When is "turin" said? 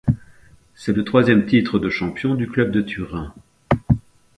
2.81-3.35